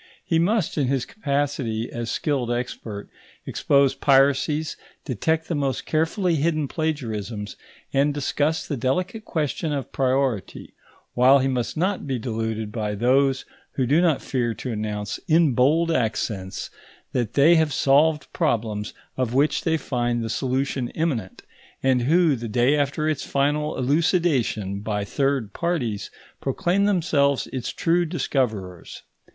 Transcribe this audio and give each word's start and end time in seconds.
He 0.25 0.39
must, 0.39 0.79
in 0.79 0.87
his 0.87 1.05
capacity 1.05 1.87
as 1.91 2.09
skilled 2.09 2.51
expert, 2.51 3.07
expose 3.45 3.93
piracies, 3.93 4.75
detect 5.05 5.47
the 5.47 5.53
most 5.53 5.85
carefully 5.85 6.37
hidden 6.37 6.67
plagiarisms, 6.67 7.55
and 7.93 8.11
discuss 8.11 8.67
the 8.67 8.75
delicate 8.77 9.25
question 9.25 9.71
of 9.71 9.91
priority; 9.91 10.73
while 11.13 11.37
he 11.37 11.47
must 11.47 11.77
not 11.77 12.07
be 12.07 12.17
deluded 12.17 12.71
by 12.71 12.95
those 12.95 13.45
who 13.73 13.85
do 13.85 14.01
not 14.01 14.23
fear 14.23 14.55
to 14.55 14.71
announce, 14.71 15.19
in 15.27 15.53
bold 15.53 15.91
accents, 15.91 16.71
that 17.11 17.35
they 17.35 17.53
have 17.57 17.71
solved 17.71 18.27
problems 18.33 18.95
of 19.17 19.35
which 19.35 19.63
they 19.65 19.77
find 19.77 20.23
the 20.23 20.31
solution 20.31 20.89
imminent, 20.95 21.43
and 21.83 22.01
who, 22.01 22.35
the 22.35 22.47
day 22.49 22.75
after 22.75 23.07
its 23.07 23.23
final 23.23 23.77
elucidation 23.77 24.79
by 24.79 25.05
third 25.05 25.53
parties, 25.53 26.09
proclaim 26.41 26.85
themselves 26.85 27.45
its 27.53 27.69
true 27.71 28.03
discoverers. 28.03 29.03